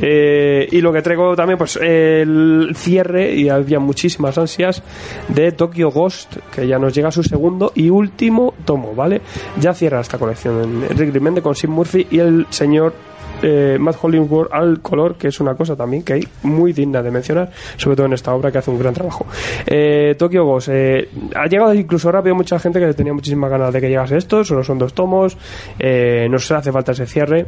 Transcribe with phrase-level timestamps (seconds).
[0.00, 4.82] Eh, y lo que traigo también, pues el cierre, y había muchísimas ansias,
[5.28, 9.20] de Tokyo Ghost, que ya nos llega su segundo y último tomo, ¿vale?
[9.60, 12.94] Ya cierra esta colección Rick Remende con Sim Murphy y el señor
[13.42, 17.10] eh, Matt Hollingworth al color, que es una cosa también que hay muy digna de
[17.10, 19.26] mencionar, sobre todo en esta obra que hace un gran trabajo.
[19.66, 23.80] Eh, Tokyo Ghost, eh, ha llegado incluso rápido mucha gente que tenía muchísimas ganas de
[23.80, 25.36] que llegase esto, solo son dos tomos,
[25.78, 27.46] eh, no se hace falta ese cierre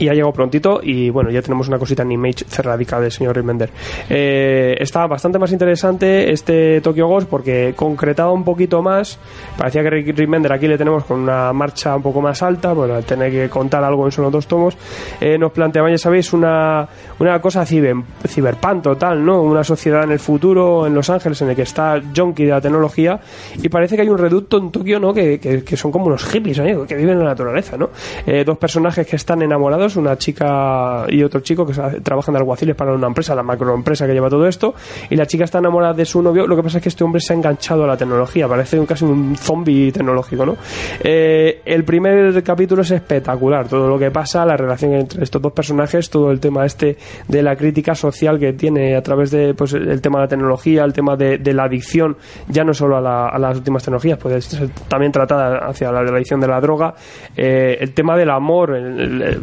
[0.00, 3.36] y ha llegado prontito y bueno, ya tenemos una cosita en Image cerradica del señor
[3.36, 3.70] Remender.
[4.08, 9.18] Eh, está bastante más interesante este Tokyo Ghost porque concretado un poquito más,
[9.56, 13.04] parecía que Remender aquí le tenemos con una marcha un poco más alta, bueno, al
[13.04, 14.76] tener que contar algo en solo dos tomos,
[15.20, 17.96] eh, nos planteaban, ya sabéis, una, una cosa ciber,
[18.26, 19.42] ciberpunk total, ¿no?
[19.42, 22.60] Una sociedad en el futuro, en Los Ángeles, en el que está junkie de la
[22.60, 23.20] tecnología
[23.62, 25.12] y parece que hay un reducto en Tokio, ¿no?
[25.12, 27.90] Que, que, son como unos hippies, que viven en la naturaleza, ¿no?
[28.26, 32.74] Eh, dos personajes que están enamorados una chica y otro chico que trabajan de alguaciles
[32.76, 34.74] para una empresa, la macroempresa que lleva todo esto,
[35.08, 36.46] y la chica está enamorada de su novio.
[36.46, 39.04] Lo que pasa es que este hombre se ha enganchado a la tecnología, parece casi
[39.04, 40.56] un zombie tecnológico, ¿no?
[41.02, 45.52] Eh, el primer capítulo es espectacular, todo lo que pasa, la relación entre estos dos
[45.52, 46.96] personajes, todo el tema este
[47.28, 50.84] de la crítica social que tiene a través de pues, el tema de la tecnología,
[50.84, 52.16] el tema de, la adicción,
[52.48, 56.48] ya no solo a, las últimas tecnologías, puede ser también tratada hacia la, adicción de
[56.48, 56.94] la droga,
[57.36, 59.40] eh, el tema del amor, el,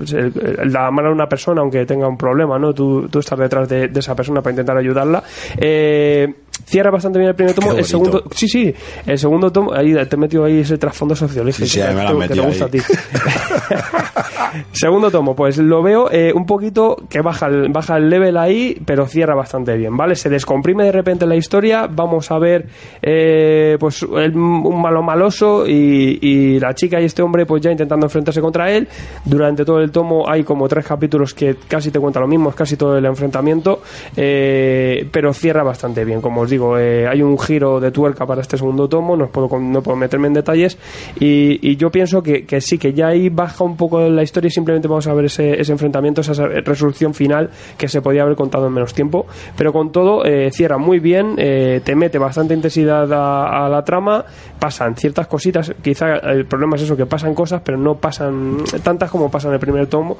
[0.65, 2.73] la amar a una persona aunque tenga un problema, ¿no?
[2.73, 5.23] Tú, tú estás detrás de, esa persona para intentar ayudarla.
[5.57, 6.33] Eh,
[6.65, 7.73] cierra bastante bien el primer tomo.
[7.73, 8.73] El segundo, sí, sí,
[9.05, 12.65] el segundo tomo, ahí te he metido ahí ese trasfondo sociológico sí, que, te gusta
[12.65, 12.79] a ti.
[14.71, 18.81] segundo tomo, pues lo veo eh, un poquito que baja el, baja el level ahí,
[18.85, 20.15] pero cierra bastante bien, ¿vale?
[20.15, 22.67] Se descomprime de repente la historia, vamos a ver
[23.01, 28.05] eh, pues un malo maloso y, y, la chica y este hombre pues ya intentando
[28.05, 28.87] enfrentarse contra él.
[29.25, 32.55] Durante todo el tomo hay como tres capítulos que casi te cuentan lo mismo, es
[32.55, 33.81] casi todo el enfrentamiento,
[34.15, 38.41] eh, pero cierra bastante bien, como os digo, eh, hay un giro de tuerca para
[38.41, 40.77] este segundo tomo, no puedo, no puedo meterme en detalles,
[41.19, 44.87] y, yo pienso que, sí, que ya ahí baja un poco la historia y simplemente
[44.87, 48.93] vamos a ver ese, enfrentamiento, esa resolución final que se podía haber contado en menos
[48.93, 53.83] tiempo, pero con todo eh, cierra muy bien, eh, te mete bastante intensidad a, la
[53.83, 54.25] trama,
[54.57, 59.11] pasan ciertas cositas, quizá el problema es eso, que pasan cosas, pero no pasan tantas
[59.11, 60.17] como pasan en el primer tomo,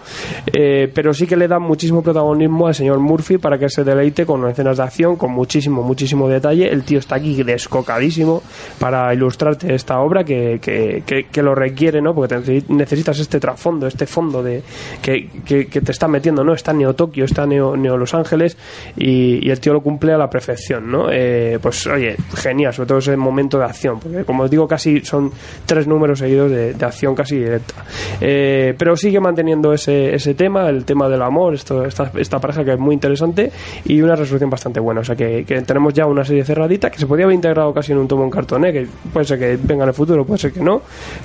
[0.51, 4.47] pero sí que le da muchísimo protagonismo al señor Murphy para que se deleite con
[4.47, 6.67] escenas de acción, con muchísimo, muchísimo detalle.
[6.69, 8.41] El tío está aquí descocadísimo
[8.79, 12.15] para ilustrarte esta obra que, que, lo requiere, ¿no?
[12.15, 14.63] Porque necesitas este trasfondo, este fondo de
[15.01, 15.29] que,
[15.67, 16.53] te está metiendo, ¿no?
[16.53, 18.57] Está Neo Tokio, está Neo, Neo Los Ángeles
[18.95, 21.07] y, el tío lo cumple a la perfección, ¿no?
[21.11, 25.01] Eh, pues oye, genial, sobre todo ese momento de acción, porque como os digo, casi
[25.01, 25.31] son
[25.65, 27.73] tres números seguidos de, acción casi directa.
[28.21, 32.63] Eh, pero sigue manteniendo ese, ese tema, el tema del amor, esto, esta, esta pareja
[32.63, 33.51] que es muy interesante
[33.85, 35.01] y una resolución bastante buena.
[35.01, 37.97] O sea que tenemos ya una serie cerradita que se podía haber integrado casi en
[37.97, 38.73] un tomo en cartón, ¿eh?
[38.73, 40.81] que puede ser que venga en el futuro, puede ser que no,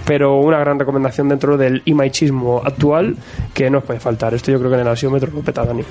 [0.07, 3.17] pero una gran recomendación dentro del imaichismo actual
[3.55, 4.35] que no os puede faltar.
[4.35, 5.85] Esto yo creo que en el asiómetro lo peta Dani.